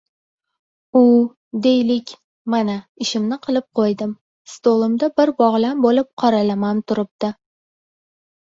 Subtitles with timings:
[1.01, 1.01] U,
[1.65, 2.13] deylik,
[2.53, 4.17] Mana, ishimni qilib qoʻydim,
[4.55, 7.33] stolimda bir bogʻlam boʻlib qoralamam turibdi